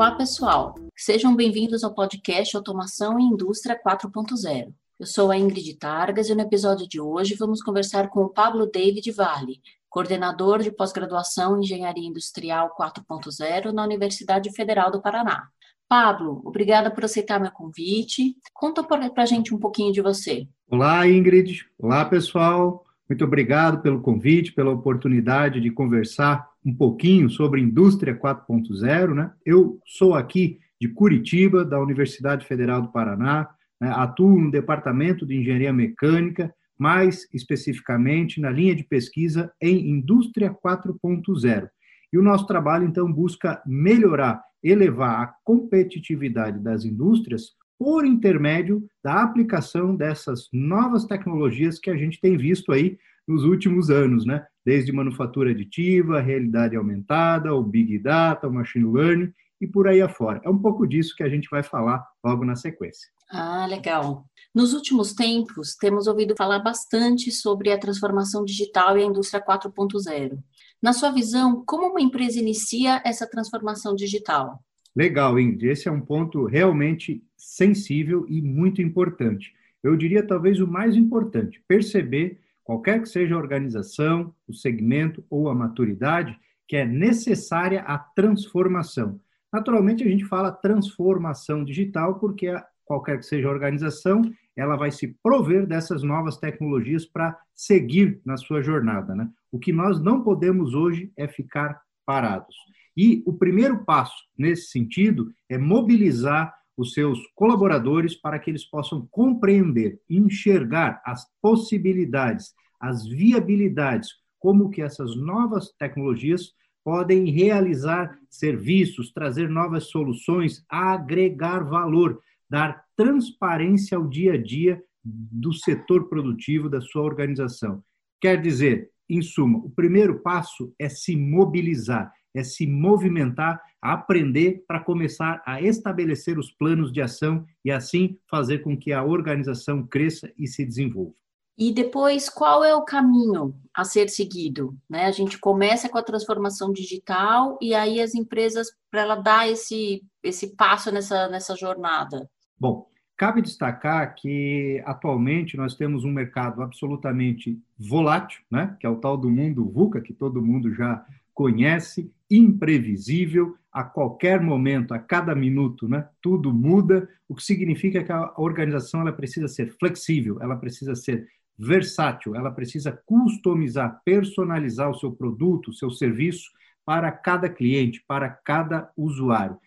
[0.00, 0.76] Olá, pessoal.
[0.96, 4.72] Sejam bem-vindos ao podcast Automação e Indústria 4.0.
[4.98, 8.64] Eu sou a Ingrid Targas e no episódio de hoje vamos conversar com o Pablo
[8.64, 9.60] David Vale,
[9.90, 15.48] coordenador de pós-graduação em Engenharia Industrial 4.0 na Universidade Federal do Paraná.
[15.86, 18.34] Pablo, obrigada por aceitar meu convite.
[18.54, 20.48] Conta para a gente um pouquinho de você.
[20.70, 21.66] Olá, Ingrid.
[21.78, 22.86] Olá, pessoal.
[23.06, 29.14] Muito obrigado pelo convite, pela oportunidade de conversar um pouquinho sobre indústria 4.0.
[29.14, 29.32] Né?
[29.44, 33.48] Eu sou aqui de Curitiba, da Universidade Federal do Paraná,
[33.80, 33.90] né?
[33.94, 41.68] atuo no Departamento de Engenharia Mecânica, mais especificamente na linha de pesquisa em indústria 4.0.
[42.12, 49.22] E o nosso trabalho, então, busca melhorar, elevar a competitividade das indústrias por intermédio da
[49.22, 52.98] aplicação dessas novas tecnologias que a gente tem visto aí
[53.30, 54.44] nos últimos anos, né?
[54.64, 60.40] Desde manufatura aditiva, realidade aumentada, o Big Data, o Machine Learning e por aí afora.
[60.44, 63.08] É um pouco disso que a gente vai falar logo na sequência.
[63.30, 64.24] Ah, legal.
[64.52, 70.38] Nos últimos tempos, temos ouvido falar bastante sobre a transformação digital e a indústria 4.0.
[70.82, 74.58] Na sua visão, como uma empresa inicia essa transformação digital?
[74.96, 75.68] Legal, Ingrid.
[75.68, 79.52] Esse é um ponto realmente sensível e muito importante.
[79.82, 85.48] Eu diria talvez o mais importante, perceber, qualquer que seja a organização, o segmento ou
[85.48, 89.20] a maturidade, que é necessária a transformação.
[89.52, 94.22] Naturalmente, a gente fala transformação digital porque a, qualquer que seja a organização,
[94.54, 99.16] ela vai se prover dessas novas tecnologias para seguir na sua jornada.
[99.16, 99.28] Né?
[99.50, 102.54] O que nós não podemos hoje é ficar parados.
[102.96, 109.06] E o primeiro passo nesse sentido é mobilizar os seus colaboradores para que eles possam
[109.10, 119.50] compreender, enxergar as possibilidades, as viabilidades, como que essas novas tecnologias podem realizar serviços, trazer
[119.50, 122.18] novas soluções, agregar valor,
[122.48, 127.84] dar transparência ao dia a dia do setor produtivo da sua organização.
[128.18, 134.80] Quer dizer, em suma, o primeiro passo é se mobilizar, é se movimentar, aprender para
[134.80, 140.30] começar a estabelecer os planos de ação e assim fazer com que a organização cresça
[140.38, 141.14] e se desenvolva.
[141.60, 144.74] E depois, qual é o caminho a ser seguido?
[144.88, 145.04] Né?
[145.04, 150.02] A gente começa com a transformação digital e aí as empresas, para ela dar esse,
[150.22, 152.26] esse passo nessa, nessa jornada.
[152.58, 158.74] Bom, cabe destacar que atualmente nós temos um mercado absolutamente volátil, né?
[158.80, 161.04] que é o tal do mundo VUCA, que todo mundo já
[161.34, 166.08] conhece, imprevisível, a qualquer momento, a cada minuto, né?
[166.20, 171.28] Tudo muda, o que significa que a organização ela precisa ser flexível, ela precisa ser
[171.58, 176.50] versátil, ela precisa customizar, personalizar o seu produto, o seu serviço
[176.84, 179.58] para cada cliente, para cada usuário.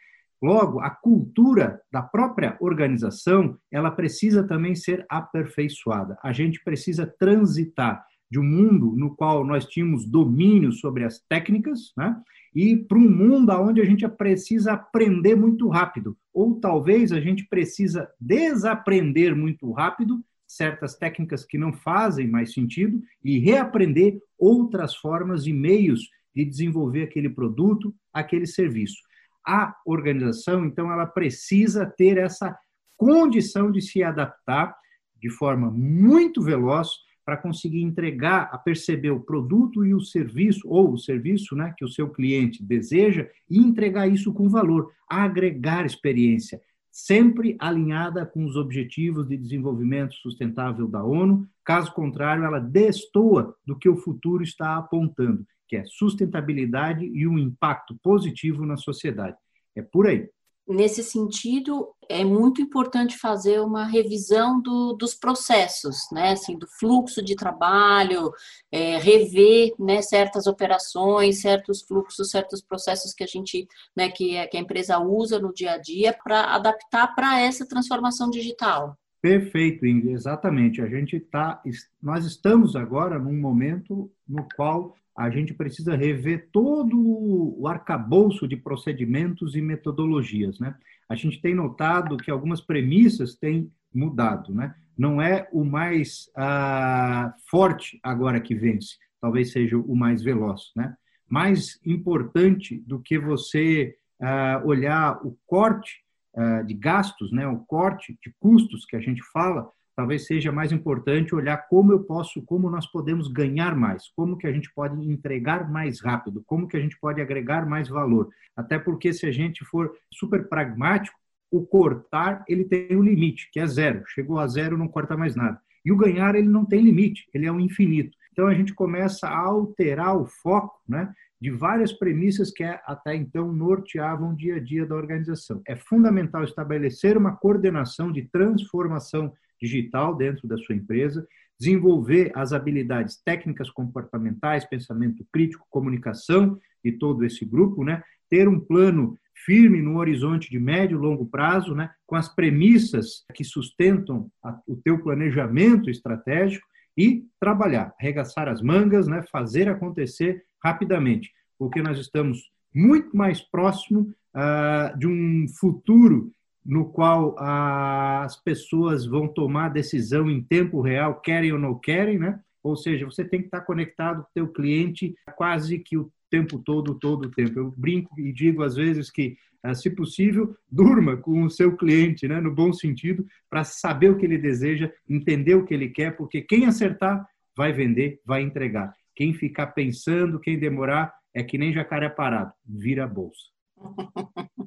[0.41, 6.17] Logo, a cultura da própria organização, ela precisa também ser aperfeiçoada.
[6.21, 11.93] A gente precisa transitar de um mundo no qual nós tínhamos domínio sobre as técnicas,
[11.95, 12.19] né?
[12.55, 17.45] E para um mundo onde a gente precisa aprender muito rápido, ou talvez a gente
[17.47, 25.45] precisa desaprender muito rápido certas técnicas que não fazem mais sentido e reaprender outras formas
[25.45, 28.97] e meios de desenvolver aquele produto, aquele serviço.
[29.45, 32.57] A organização, então, ela precisa ter essa
[32.97, 34.75] condição de se adaptar
[35.21, 36.89] de forma muito veloz
[37.25, 41.85] para conseguir entregar, a perceber o produto e o serviço, ou o serviço né, que
[41.85, 46.61] o seu cliente deseja, e entregar isso com valor, agregar experiência,
[46.91, 53.77] sempre alinhada com os Objetivos de Desenvolvimento Sustentável da ONU, caso contrário, ela destoa do
[53.77, 59.37] que o futuro está apontando, que é sustentabilidade e um impacto positivo na sociedade.
[59.75, 60.29] É por aí.
[60.65, 66.31] Nesse sentido, é muito importante fazer uma revisão do, dos processos, né?
[66.31, 68.31] Assim, do fluxo de trabalho,
[68.71, 74.57] é, rever né, certas operações, certos fluxos, certos processos que a gente, né, que, que
[74.57, 78.97] a empresa usa no dia a dia para adaptar para essa transformação digital.
[79.21, 80.81] Perfeito, Ingrid, exatamente.
[80.81, 81.61] A gente está,
[82.01, 88.57] nós estamos agora num momento no qual a gente precisa rever todo o arcabouço de
[88.57, 90.75] procedimentos e metodologias, né?
[91.07, 94.73] A gente tem notado que algumas premissas têm mudado, né?
[94.97, 100.95] Não é o mais ah, forte agora que vence, talvez seja o mais veloz, né?
[101.29, 106.03] Mais importante do que você ah, olhar o corte
[106.35, 107.47] ah, de gastos, né?
[107.47, 112.03] O corte de custos que a gente fala, talvez seja mais importante olhar como eu
[112.03, 116.67] posso, como nós podemos ganhar mais, como que a gente pode entregar mais rápido, como
[116.67, 118.29] que a gente pode agregar mais valor.
[118.55, 121.17] Até porque se a gente for super pragmático,
[121.51, 124.03] o cortar ele tem um limite, que é zero.
[124.07, 125.59] Chegou a zero, não corta mais nada.
[125.85, 128.17] E o ganhar ele não tem limite, ele é um infinito.
[128.31, 131.13] Então a gente começa a alterar o foco, né?
[131.43, 135.61] de várias premissas que até então norteavam o dia a dia da organização.
[135.67, 141.25] É fundamental estabelecer uma coordenação de transformação digital dentro da sua empresa,
[141.59, 148.03] desenvolver as habilidades técnicas comportamentais, pensamento crítico, comunicação de todo esse grupo, né?
[148.29, 151.89] ter um plano firme no horizonte de médio e longo prazo, né?
[152.05, 154.29] com as premissas que sustentam
[154.67, 156.65] o teu planejamento estratégico
[156.97, 159.23] e trabalhar, arregaçar as mangas, né?
[159.31, 166.31] fazer acontecer rapidamente, porque nós estamos muito mais próximo uh, de um futuro
[166.65, 172.39] no qual as pessoas vão tomar decisão em tempo real, querem ou não querem, né?
[172.63, 176.57] Ou seja, você tem que estar conectado com o teu cliente quase que o tempo
[176.59, 177.59] todo, todo o tempo.
[177.59, 182.27] Eu brinco e digo às vezes que, uh, se possível, durma com o seu cliente,
[182.27, 182.39] né?
[182.39, 186.41] No bom sentido, para saber o que ele deseja, entender o que ele quer, porque
[186.41, 188.93] quem acertar vai vender, vai entregar.
[189.15, 193.51] Quem ficar pensando, quem demorar, é que nem jacaré parado, vira bolsa.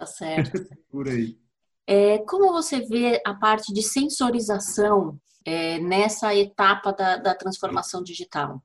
[0.00, 0.52] tá certo.
[0.90, 1.38] Por aí.
[1.86, 8.62] É, como você vê a parte de sensorização é, nessa etapa da, da transformação digital?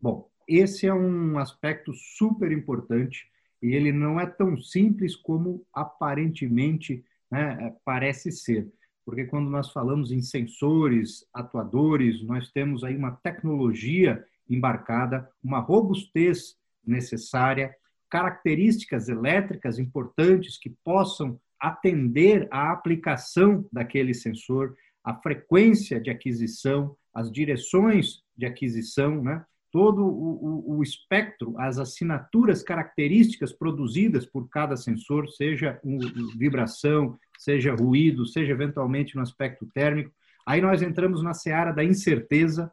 [0.00, 3.26] Bom, esse é um aspecto super importante
[3.62, 8.72] e ele não é tão simples como aparentemente né, parece ser.
[9.04, 16.56] Porque quando nós falamos em sensores, atuadores, nós temos aí uma tecnologia embarcada, uma robustez
[16.84, 17.74] necessária,
[18.12, 27.32] características elétricas importantes que possam atender à aplicação daquele sensor, a frequência de aquisição, as
[27.32, 29.42] direções de aquisição, né?
[29.70, 35.98] todo o, o, o, espectro, as assinaturas características produzidas por cada sensor, seja um,
[36.36, 40.12] vibração, seja ruído, seja eventualmente no aspecto térmico.
[40.46, 42.70] Aí nós entramos na seara da incerteza,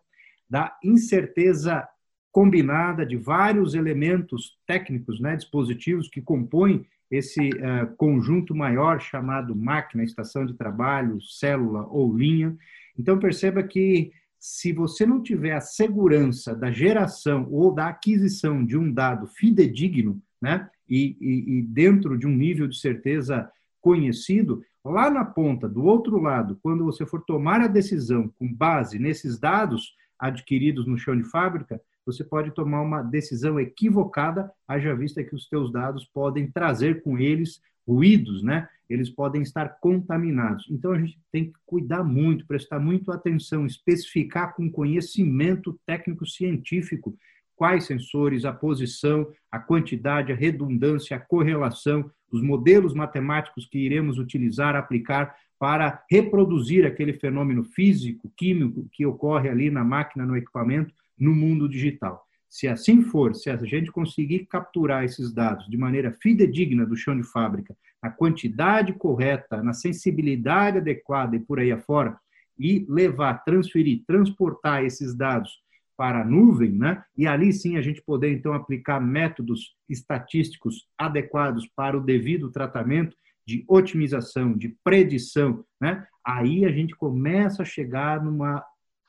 [0.49, 1.87] da incerteza
[2.31, 10.03] combinada de vários elementos técnicos, né, dispositivos que compõem esse uh, conjunto maior chamado máquina,
[10.03, 12.55] estação de trabalho, célula ou linha.
[12.97, 18.77] Então perceba que se você não tiver a segurança da geração ou da aquisição de
[18.77, 25.09] um dado fidedigno, né, e, e, e dentro de um nível de certeza conhecido, lá
[25.09, 29.93] na ponta, do outro lado, quando você for tomar a decisão com base nesses dados
[30.17, 35.47] adquiridos no chão de fábrica, você pode tomar uma decisão equivocada, haja vista que os
[35.47, 38.67] teus dados podem trazer com eles ruídos, né?
[38.89, 40.65] Eles podem estar contaminados.
[40.69, 47.15] Então a gente tem que cuidar muito, prestar muito atenção, especificar com conhecimento técnico científico
[47.55, 54.17] quais sensores, a posição, a quantidade, a redundância, a correlação, os modelos matemáticos que iremos
[54.17, 60.93] utilizar, aplicar para reproduzir aquele fenômeno físico, químico que ocorre ali na máquina, no equipamento,
[61.19, 62.25] no mundo digital.
[62.49, 67.15] Se assim for, se a gente conseguir capturar esses dados de maneira fidedigna do chão
[67.15, 72.17] de fábrica, na quantidade correta, na sensibilidade adequada e por aí afora,
[72.57, 75.61] e levar, transferir, transportar esses dados
[75.95, 77.03] para a nuvem, né?
[77.15, 83.15] E ali sim a gente poder então aplicar métodos estatísticos adequados para o devido tratamento
[83.45, 86.05] de otimização, de predição, né?
[86.25, 88.63] Aí a gente começa a chegar numa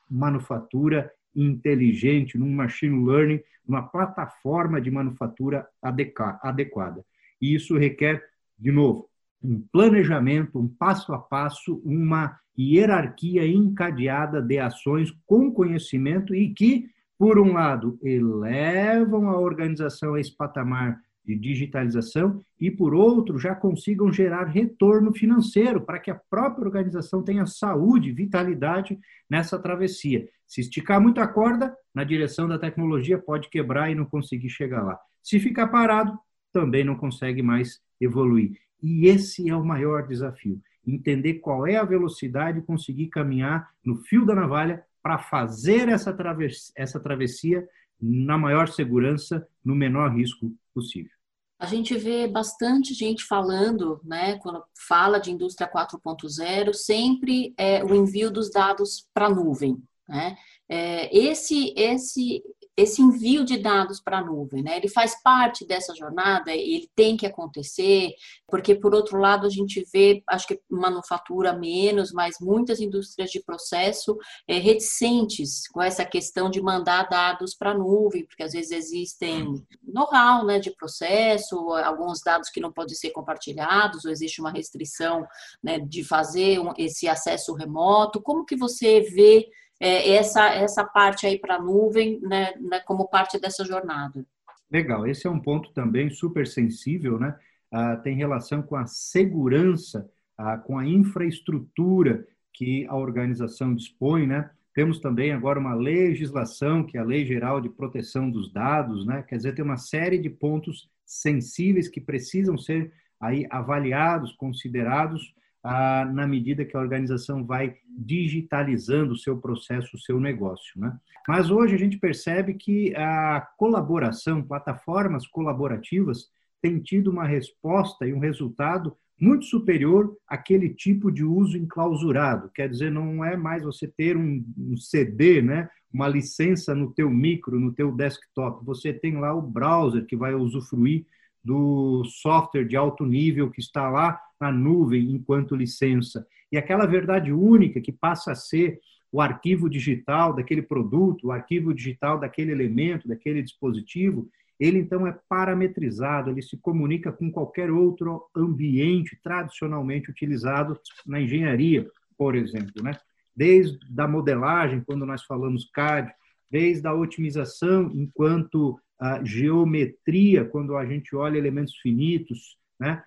[0.09, 7.05] manufatura inteligente, num machine learning, numa plataforma de manufatura adequada.
[7.41, 8.23] E isso requer,
[8.57, 9.09] de novo,
[9.43, 16.89] um planejamento, um passo a passo, uma hierarquia encadeada de ações com conhecimento e que,
[17.17, 23.55] por um lado, elevam a organização a esse patamar de digitalização e, por outro, já
[23.55, 30.27] consigam gerar retorno financeiro para que a própria organização tenha saúde, vitalidade nessa travessia.
[30.51, 34.83] Se esticar muito a corda, na direção da tecnologia, pode quebrar e não conseguir chegar
[34.83, 34.99] lá.
[35.23, 36.19] Se ficar parado,
[36.51, 38.59] também não consegue mais evoluir.
[38.83, 43.95] E esse é o maior desafio: entender qual é a velocidade e conseguir caminhar no
[43.95, 47.65] fio da navalha para fazer essa travessia, essa travessia
[47.97, 51.11] na maior segurança, no menor risco possível.
[51.57, 57.95] A gente vê bastante gente falando, né, quando fala de indústria 4.0, sempre é o
[57.95, 59.81] envio dos dados para a nuvem.
[60.11, 60.35] Né?
[60.67, 62.43] É, esse, esse
[62.77, 64.77] esse envio de dados para a nuvem, né?
[64.77, 68.13] Ele faz parte dessa jornada, ele tem que acontecer,
[68.47, 73.43] porque por outro lado a gente vê, acho que manufatura menos, mas muitas indústrias de
[73.43, 78.71] processo é, reticentes com essa questão de mandar dados para a nuvem, porque às vezes
[78.71, 79.53] existem
[79.83, 85.25] know-how, né, de processo, alguns dados que não podem ser compartilhados, ou existe uma restrição,
[85.61, 88.21] né, de fazer esse acesso remoto.
[88.21, 89.47] Como que você vê
[89.81, 94.23] é, essa, essa parte aí para a nuvem né, né, como parte dessa jornada.
[94.71, 97.35] Legal, esse é um ponto também super sensível, né?
[97.71, 100.07] Ah, tem relação com a segurança,
[100.37, 104.51] ah, com a infraestrutura que a organização dispõe, né?
[104.73, 109.23] Temos também agora uma legislação, que é a Lei Geral de Proteção dos Dados, né?
[109.27, 116.05] Quer dizer, tem uma série de pontos sensíveis que precisam ser aí avaliados, considerados ah,
[116.05, 120.79] na medida que a organização vai digitalizando o seu processo, o seu negócio.
[120.79, 120.95] Né?
[121.27, 126.29] Mas hoje a gente percebe que a colaboração, plataformas colaborativas,
[126.61, 132.49] têm tido uma resposta e um resultado muito superior àquele tipo de uso enclausurado.
[132.55, 135.69] Quer dizer, não é mais você ter um, um CD, né?
[135.93, 138.65] uma licença no teu micro, no teu desktop.
[138.65, 141.05] Você tem lá o browser que vai usufruir
[141.43, 146.25] do software de alto nível que está lá na nuvem enquanto licença.
[146.51, 148.79] E aquela verdade única que passa a ser
[149.11, 154.29] o arquivo digital daquele produto, o arquivo digital daquele elemento, daquele dispositivo,
[154.59, 161.89] ele então é parametrizado, ele se comunica com qualquer outro ambiente tradicionalmente utilizado na engenharia,
[162.15, 162.95] por exemplo, né?
[163.35, 166.13] Desde a modelagem, quando nós falamos CAD,
[166.49, 173.03] desde a otimização enquanto a geometria, quando a gente olha elementos finitos, né?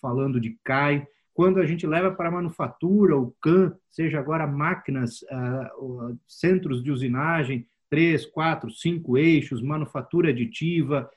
[0.00, 1.04] Falando de CAI,
[1.34, 5.24] quando a gente leva para a manufatura, o CAN, seja agora máquinas,
[6.28, 11.10] centros de usinagem, três, quatro, cinco eixos, manufatura aditiva,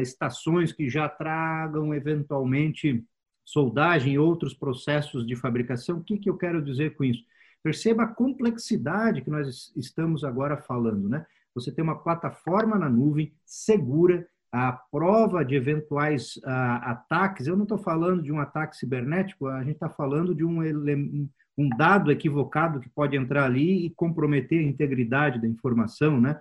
[0.00, 3.04] estações que já tragam eventualmente
[3.44, 5.98] soldagem e outros processos de fabricação.
[5.98, 7.22] O que, que eu quero dizer com isso?
[7.62, 11.26] Perceba a complexidade que nós estamos agora falando, né?
[11.54, 17.46] Você tem uma plataforma na nuvem segura, a prova de eventuais uh, ataques.
[17.46, 20.60] Eu não estou falando de um ataque cibernético, a gente está falando de um,
[21.56, 26.40] um dado equivocado que pode entrar ali e comprometer a integridade da informação, né?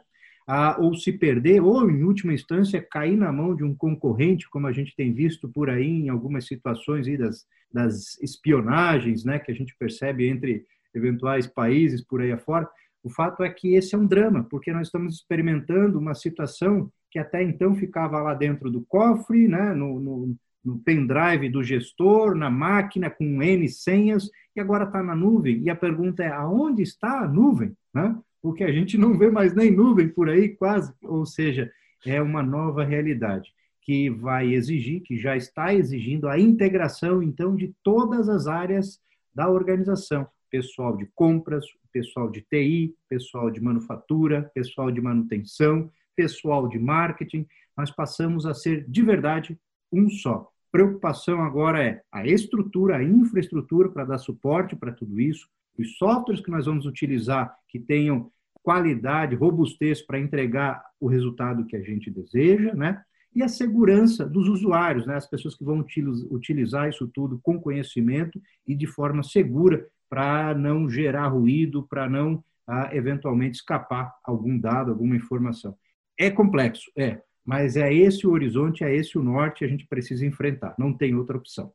[0.50, 4.68] Uh, ou se perder, ou em última instância cair na mão de um concorrente, como
[4.68, 9.52] a gente tem visto por aí em algumas situações aí das, das espionagens, né, que
[9.52, 12.68] a gente percebe entre eventuais países por aí afora.
[13.04, 17.18] O fato é que esse é um drama, porque nós estamos experimentando uma situação que
[17.18, 22.50] até então ficava lá dentro do cofre, né, no, no, no pendrive do gestor, na
[22.50, 25.62] máquina com N senhas, e agora está na nuvem.
[25.64, 27.76] E a pergunta é: aonde está a nuvem?
[27.94, 28.16] Né?
[28.42, 30.94] Porque a gente não vê mais nem nuvem por aí, quase.
[31.04, 31.72] Ou seja,
[32.06, 37.74] é uma nova realidade que vai exigir, que já está exigindo a integração, então, de
[37.84, 39.00] todas as áreas
[39.34, 46.68] da organização pessoal de compras, pessoal de TI, pessoal de manufatura, pessoal de manutenção, pessoal
[46.68, 47.48] de marketing.
[47.76, 49.58] Nós passamos a ser de verdade
[49.92, 50.52] um só.
[50.72, 56.44] Preocupação agora é a estrutura, a infraestrutura para dar suporte para tudo isso, os softwares
[56.44, 58.32] que nós vamos utilizar que tenham
[58.62, 63.02] qualidade, robustez para entregar o resultado que a gente deseja, né?
[63.34, 65.16] E a segurança dos usuários, né?
[65.16, 65.84] As pessoas que vão
[66.30, 72.44] utilizar isso tudo com conhecimento e de forma segura para não gerar ruído, para não
[72.68, 75.74] ah, eventualmente escapar algum dado, alguma informação.
[76.20, 80.26] É complexo, é, mas é esse o horizonte, é esse o norte, a gente precisa
[80.26, 81.72] enfrentar, não tem outra opção.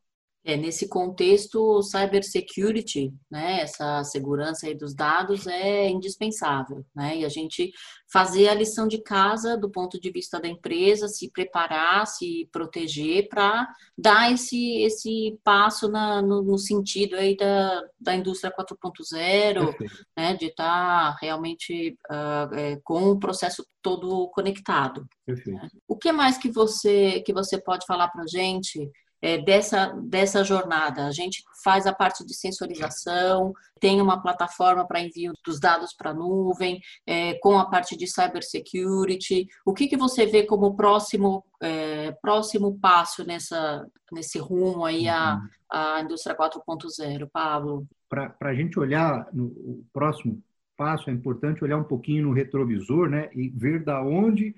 [0.48, 7.28] É, nesse contexto, cybersecurity, né, essa segurança aí dos dados é indispensável, né, e a
[7.28, 7.72] gente
[8.08, 13.28] fazer a lição de casa do ponto de vista da empresa, se preparar, se proteger
[13.28, 13.66] para
[13.98, 19.74] dar esse, esse passo na, no, no, sentido aí da, da indústria 4.0,
[20.16, 25.04] né, de estar tá realmente uh, é, com o processo todo conectado.
[25.26, 25.68] Né?
[25.88, 28.88] O que mais que você, que você pode falar para a gente
[29.20, 31.06] é, dessa, dessa jornada.
[31.06, 36.10] A gente faz a parte de sensorização, tem uma plataforma para envio dos dados para
[36.10, 39.46] a nuvem, é, com a parte de cybersecurity.
[39.64, 45.34] O que, que você vê como próximo, é, próximo passo nessa, nesse rumo aí à,
[45.34, 45.48] uhum.
[45.70, 47.86] à indústria 4.0, Pablo?
[48.08, 50.40] Para a gente olhar no o próximo
[50.76, 54.54] passo, é importante olhar um pouquinho no retrovisor né, e ver da onde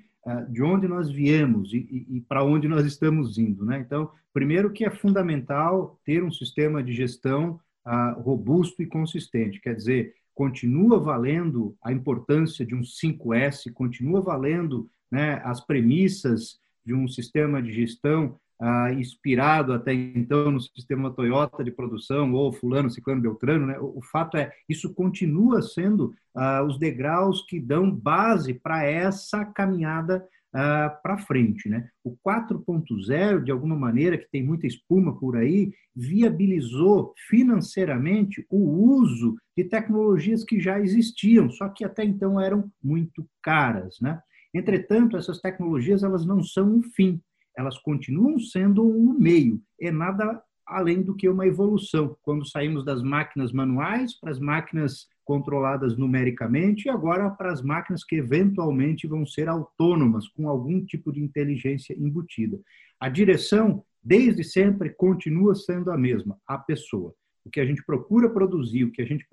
[0.50, 3.64] de onde nós viemos e, e, e para onde nós estamos indo.
[3.64, 3.78] Né?
[3.78, 9.74] Então, primeiro que é fundamental ter um sistema de gestão uh, robusto e consistente, quer
[9.74, 17.08] dizer, continua valendo a importância de um 5S, continua valendo né, as premissas de um
[17.08, 23.22] sistema de gestão ah, inspirado até então no sistema Toyota de produção, ou fulano, ciclano,
[23.22, 23.78] beltrano, né?
[23.78, 30.26] o, fato é, isso continua sendo ah, os degraus que dão base para essa caminhada
[30.52, 31.68] ah, para frente.
[31.68, 31.88] Né?
[32.02, 39.36] O 4.0, de alguma maneira, que tem muita espuma por aí, viabilizou financeiramente o uso
[39.56, 43.98] de tecnologias que já existiam, só que até então eram muito caras.
[44.00, 44.20] Né?
[44.54, 47.20] Entretanto, essas tecnologias elas não são um fim,
[47.58, 52.16] elas continuam sendo um meio, é nada além do que uma evolução.
[52.22, 58.04] Quando saímos das máquinas manuais para as máquinas controladas numericamente e agora para as máquinas
[58.04, 62.60] que eventualmente vão ser autônomas, com algum tipo de inteligência embutida.
[63.00, 67.12] A direção, desde sempre, continua sendo a mesma, a pessoa.
[67.44, 69.26] O que a gente procura produzir, o que a gente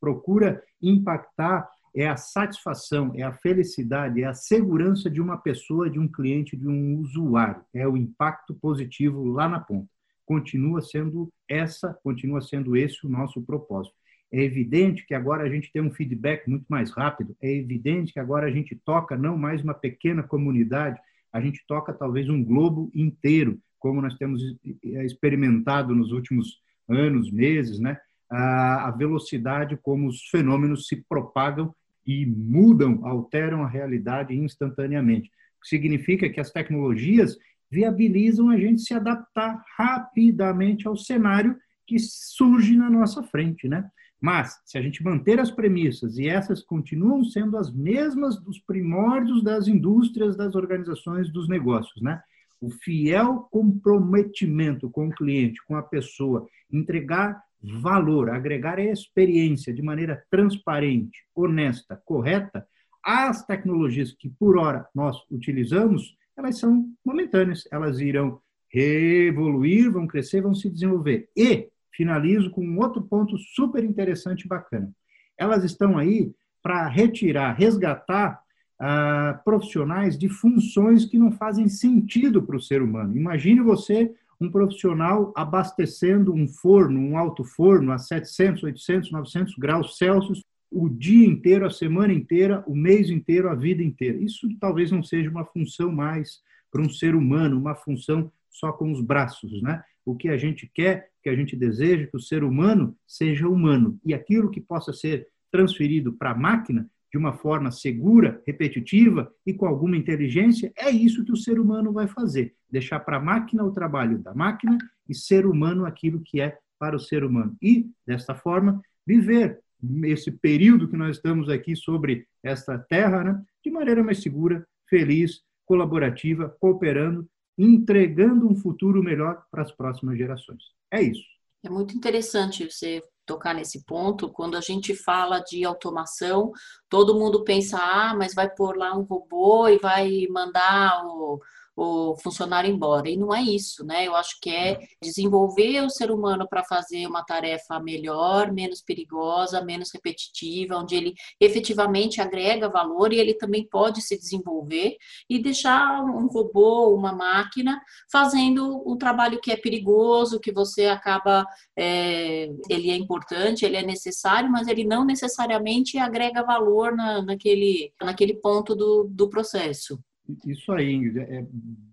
[0.00, 5.98] procura impactar é a satisfação, é a felicidade, é a segurança de uma pessoa, de
[5.98, 7.62] um cliente, de um usuário.
[7.74, 9.88] É o impacto positivo lá na ponta.
[10.24, 13.94] Continua sendo essa, continua sendo esse o nosso propósito.
[14.30, 18.20] É evidente que agora a gente tem um feedback muito mais rápido, é evidente que
[18.20, 21.00] agora a gente toca não mais uma pequena comunidade,
[21.32, 24.42] a gente toca talvez um globo inteiro, como nós temos
[24.82, 27.98] experimentado nos últimos anos, meses, né?
[28.30, 31.74] A velocidade como os fenômenos se propagam
[32.06, 35.28] e mudam, alteram a realidade instantaneamente.
[35.58, 37.36] O que significa que as tecnologias
[37.70, 41.56] viabilizam a gente se adaptar rapidamente ao cenário
[41.86, 43.88] que surge na nossa frente, né?
[44.20, 49.42] Mas, se a gente manter as premissas, e essas continuam sendo as mesmas dos primórdios
[49.44, 52.20] das indústrias, das organizações, dos negócios, né?
[52.60, 60.24] O fiel comprometimento com o cliente, com a pessoa, entregar valor, agregar experiência de maneira
[60.30, 62.66] transparente, honesta, correta,
[63.02, 68.40] as tecnologias que por hora nós utilizamos, elas são momentâneas, elas irão
[68.72, 71.28] evoluir, vão crescer, vão se desenvolver.
[71.36, 74.92] E finalizo com um outro ponto super interessante e bacana.
[75.36, 78.40] Elas estão aí para retirar, resgatar
[78.78, 83.16] ah, profissionais de funções que não fazem sentido para o ser humano.
[83.16, 89.96] Imagine você um profissional abastecendo um forno, um alto forno a 700, 800, 900 graus
[89.96, 94.18] Celsius o dia inteiro, a semana inteira, o mês inteiro, a vida inteira.
[94.18, 98.92] Isso talvez não seja uma função mais para um ser humano, uma função só com
[98.92, 99.82] os braços, né?
[100.04, 103.98] O que a gente quer, que a gente deseja que o ser humano seja humano
[104.04, 109.54] e aquilo que possa ser transferido para a máquina de uma forma segura, repetitiva e
[109.54, 112.54] com alguma inteligência, é isso que o ser humano vai fazer.
[112.70, 114.76] Deixar para a máquina o trabalho da máquina
[115.08, 117.56] e ser humano aquilo que é para o ser humano.
[117.62, 119.60] E, desta forma, viver
[120.04, 125.42] esse período que nós estamos aqui sobre esta terra, né, de maneira mais segura, feliz,
[125.64, 130.62] colaborativa, cooperando, entregando um futuro melhor para as próximas gerações.
[130.90, 131.24] É isso.
[131.62, 136.50] É muito interessante você tocar nesse ponto, quando a gente fala de automação,
[136.88, 141.38] todo mundo pensa, ah, mas vai pôr lá um robô e vai mandar o,
[141.78, 143.08] o funcionário embora.
[143.08, 144.04] E não é isso, né?
[144.04, 149.62] Eu acho que é desenvolver o ser humano para fazer uma tarefa melhor, menos perigosa,
[149.62, 154.96] menos repetitiva, onde ele efetivamente agrega valor e ele também pode se desenvolver
[155.30, 161.46] e deixar um robô, uma máquina, fazendo um trabalho que é perigoso, que você acaba.
[161.78, 167.92] É, ele é importante, ele é necessário, mas ele não necessariamente agrega valor na, naquele,
[168.02, 169.98] naquele ponto do, do processo.
[170.46, 171.18] Isso aí, Ingrid.
[171.20, 171.46] É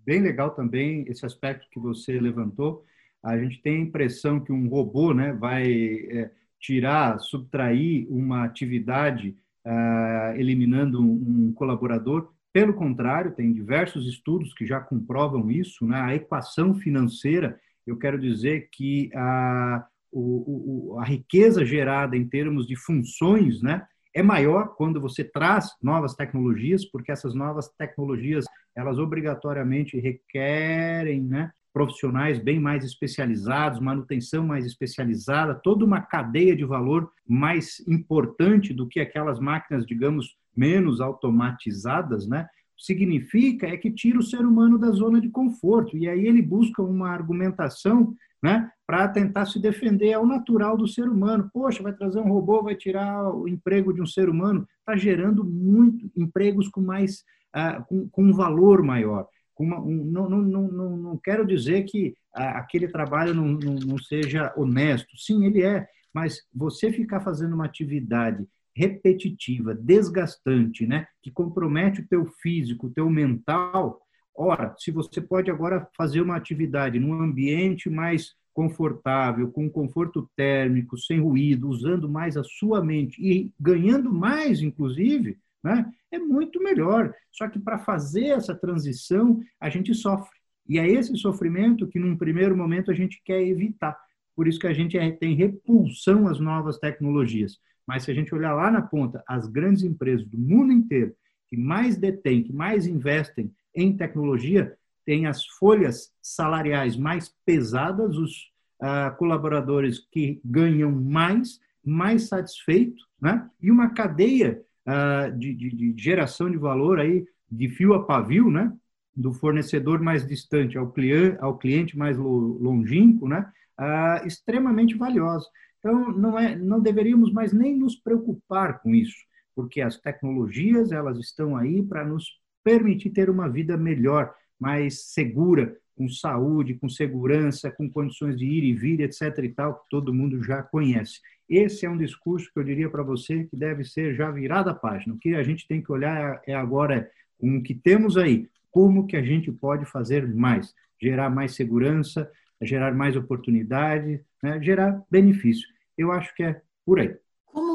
[0.04, 2.84] bem legal também esse aspecto que você levantou.
[3.22, 9.36] A gente tem a impressão que um robô né, vai é, tirar, subtrair uma atividade,
[9.64, 12.32] ah, eliminando um, colaborador.
[12.52, 15.86] Pelo contrário, tem diversos estudos que já comprovam isso.
[15.86, 15.98] Né?
[16.00, 22.66] A equação financeira, eu quero dizer que a, o, o, a riqueza gerada em termos
[22.66, 23.86] de funções, né?
[24.16, 31.50] É maior quando você traz novas tecnologias, porque essas novas tecnologias, elas obrigatoriamente requerem né,
[31.70, 38.88] profissionais bem mais especializados, manutenção mais especializada, toda uma cadeia de valor mais importante do
[38.88, 42.48] que aquelas máquinas, digamos, menos automatizadas, né?
[42.74, 46.82] Significa é que tira o ser humano da zona de conforto e aí ele busca
[46.82, 51.50] uma argumentação né, para tentar se defender ao natural do ser humano.
[51.52, 55.42] Poxa, vai trazer um robô, vai tirar o emprego de um ser humano, está gerando
[55.44, 59.26] muito empregos com mais uh, com, com, um valor maior.
[59.58, 63.98] Uma, um, não, não, não, não quero dizer que uh, aquele trabalho não, não, não
[63.98, 65.16] seja honesto.
[65.16, 72.06] Sim, ele é, mas você ficar fazendo uma atividade repetitiva, desgastante, né, que compromete o
[72.06, 73.98] teu físico, o teu mental,
[74.36, 80.96] ora, se você pode agora fazer uma atividade num ambiente mais confortável, com conforto térmico,
[80.96, 87.12] sem ruído, usando mais a sua mente e ganhando mais, inclusive, né, é muito melhor.
[87.30, 90.34] Só que para fazer essa transição, a gente sofre.
[90.66, 93.94] E é esse sofrimento que, num primeiro momento, a gente quer evitar.
[94.34, 97.58] Por isso que a gente é, tem repulsão às novas tecnologias.
[97.86, 101.14] Mas se a gente olhar lá na ponta, as grandes empresas do mundo inteiro
[101.46, 104.74] que mais detêm, que mais investem em tecnologia,
[105.06, 113.48] têm as folhas salariais mais pesadas, os ah, colaboradores que ganham mais, mais satisfeitos, né?
[113.62, 118.50] e uma cadeia ah, de, de, de, geração de valor aí de fio a pavio,
[118.50, 118.70] né?
[119.14, 123.50] do fornecedor mais distante ao cliente, ao cliente mais longínquo, né?
[123.78, 125.46] Ah, extremamente valiosa.
[125.78, 129.16] Então, não, é, não deveríamos mais nem nos preocupar com isso,
[129.54, 132.26] porque as tecnologias elas estão aí para nos
[132.62, 138.64] permitir ter uma vida melhor, mais segura, com saúde, com segurança, com condições de ir
[138.64, 139.38] e vir, etc.
[139.42, 141.20] e tal, que todo mundo já conhece.
[141.48, 144.74] Esse é um discurso que eu diria para você que deve ser já virada a
[144.74, 145.14] página.
[145.14, 149.06] O que a gente tem que olhar é agora com o que temos aí, como
[149.06, 154.60] que a gente pode fazer mais, gerar mais segurança, gerar mais oportunidade, né?
[154.60, 155.66] gerar benefício.
[155.96, 157.16] Eu acho que é por aí.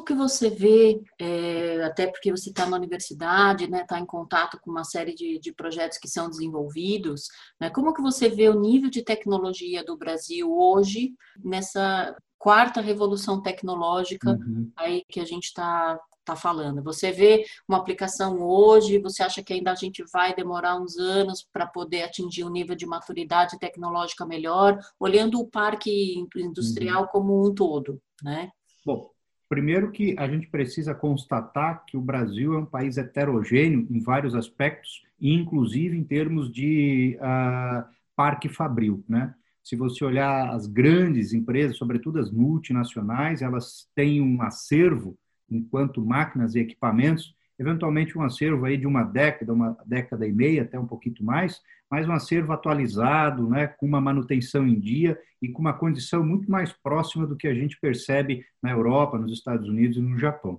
[0.02, 4.60] Como que você vê, é, até porque você está na universidade, né, está em contato
[4.60, 7.28] com uma série de, de projetos que são desenvolvidos,
[7.60, 13.42] né, como que você vê o nível de tecnologia do Brasil hoje nessa quarta revolução
[13.44, 14.72] tecnológica uhum.
[14.76, 16.84] aí que a gente está tá falando?
[16.84, 21.48] Você vê uma aplicação hoje, você acha que ainda a gente vai demorar uns anos
[21.52, 27.08] para poder atingir um nível de maturidade tecnológica melhor, olhando o parque industrial uhum.
[27.12, 28.52] como um todo, né?
[28.84, 29.11] Bom,
[29.52, 34.34] primeiro que a gente precisa constatar que o Brasil é um país heterogêneo em vários
[34.34, 37.84] aspectos, inclusive em termos de uh,
[38.16, 39.36] parque fabril, né?
[39.62, 45.18] Se você olhar as grandes empresas, sobretudo as multinacionais, elas têm um acervo
[45.50, 50.62] enquanto máquinas e equipamentos, eventualmente um acervo aí de uma década, uma década e meia,
[50.62, 51.62] até um pouquinho mais,
[51.92, 56.50] mas um acervo atualizado, né, com uma manutenção em dia e com uma condição muito
[56.50, 60.58] mais próxima do que a gente percebe na Europa, nos Estados Unidos e no Japão.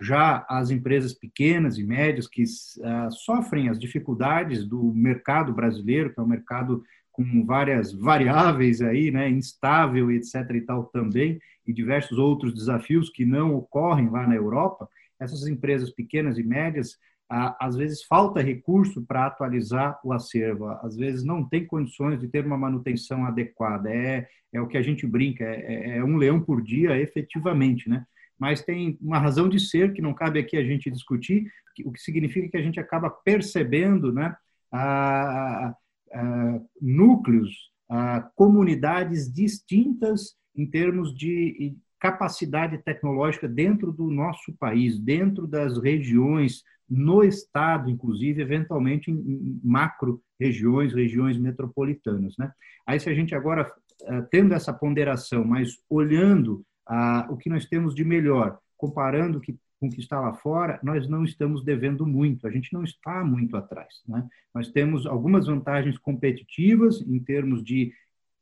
[0.00, 6.18] Já as empresas pequenas e médias que uh, sofrem as dificuldades do mercado brasileiro, que
[6.18, 10.34] é um mercado com várias variáveis aí, né, instável, etc.
[10.54, 14.88] e tal também, e diversos outros desafios que não ocorrem lá na Europa,
[15.20, 21.24] essas empresas pequenas e médias, às vezes falta recurso para atualizar o acervo, às vezes
[21.24, 23.90] não tem condições de ter uma manutenção adequada.
[23.90, 28.04] É, é o que a gente brinca, é, é um leão por dia, efetivamente, né?
[28.38, 31.50] Mas tem uma razão de ser que não cabe aqui a gente discutir,
[31.84, 34.36] o que significa que a gente acaba percebendo, né?
[34.70, 35.74] A,
[36.12, 45.46] a, núcleos, a, comunidades distintas em termos de capacidade tecnológica dentro do nosso país, dentro
[45.46, 52.36] das regiões, no estado, inclusive, eventualmente em macro regiões, regiões metropolitanas.
[52.36, 52.50] Né?
[52.84, 57.66] Aí, se a gente agora, eh, tendo essa ponderação, mas olhando ah, o que nós
[57.66, 59.40] temos de melhor, comparando
[59.78, 63.22] com o que está lá fora, nós não estamos devendo muito, a gente não está
[63.22, 64.02] muito atrás.
[64.08, 64.26] Né?
[64.52, 67.92] Nós temos algumas vantagens competitivas em termos de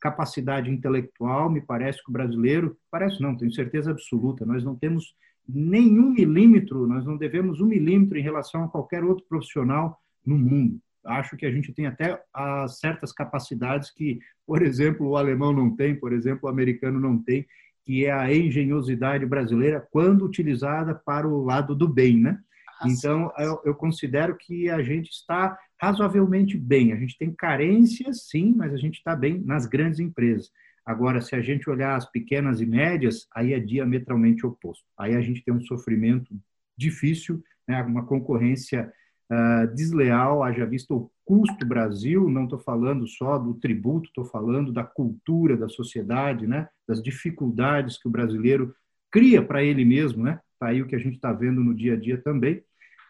[0.00, 5.14] capacidade intelectual, me parece que o brasileiro, parece não, tenho certeza absoluta, nós não temos
[5.48, 10.80] nenhum milímetro, nós não devemos um milímetro em relação a qualquer outro profissional no mundo.
[11.04, 12.22] Acho que a gente tem até
[12.68, 17.46] certas capacidades que, por exemplo, o alemão não tem, por exemplo, o americano não tem,
[17.84, 22.38] que é a engenhosidade brasileira quando utilizada para o lado do bem, né?
[22.86, 26.92] Então, eu, eu considero que a gente está razoavelmente bem.
[26.92, 30.50] A gente tem carências, sim, mas a gente está bem nas grandes empresas.
[30.84, 34.84] Agora, se a gente olhar as pequenas e médias, aí é diametralmente oposto.
[34.98, 36.34] Aí a gente tem um sofrimento
[36.76, 37.82] difícil, né?
[37.82, 38.92] uma concorrência
[39.30, 44.72] uh, desleal, haja visto o custo Brasil, não estou falando só do tributo, estou falando
[44.72, 46.68] da cultura da sociedade, né?
[46.88, 48.74] das dificuldades que o brasileiro
[49.10, 50.24] cria para ele mesmo.
[50.24, 50.40] Né?
[50.54, 52.62] Está aí o que a gente está vendo no dia a dia também.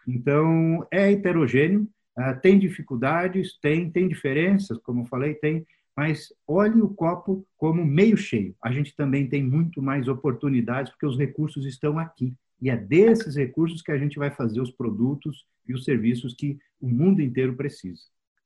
[0.07, 1.87] Então, é heterogêneo,
[2.17, 7.85] ah, tem dificuldades, tem, tem diferenças, como eu falei, tem, mas olhe o copo como
[7.85, 8.55] meio cheio.
[8.63, 12.33] A gente também tem muito mais oportunidades, porque os recursos estão aqui.
[12.61, 16.59] E é desses recursos que a gente vai fazer os produtos e os serviços que
[16.79, 18.01] o mundo inteiro precisa.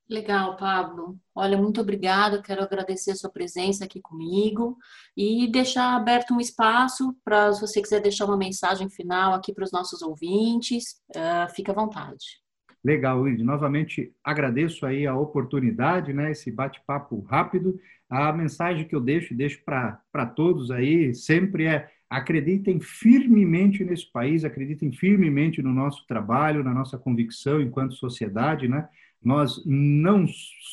[0.08, 1.18] Legal, Pablo.
[1.34, 2.40] Olha, muito obrigada.
[2.40, 4.76] Quero agradecer a sua presença aqui comigo
[5.16, 9.64] e deixar aberto um espaço para se você quiser deixar uma mensagem final aqui para
[9.64, 11.02] os nossos ouvintes.
[11.10, 12.40] Uh, fica à vontade.
[12.84, 13.42] Legal, Wilde.
[13.42, 16.30] Novamente agradeço aí a oportunidade, né?
[16.30, 17.76] Esse bate-papo rápido.
[18.08, 24.44] A mensagem que eu deixo, deixo para todos aí, sempre é acreditem firmemente nesse país,
[24.44, 28.88] acreditem firmemente no nosso trabalho, na nossa convicção enquanto sociedade, né?
[29.26, 30.24] Nós não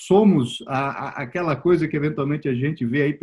[0.06, 3.20] somos a, a, aquela coisa que eventualmente a gente vê aí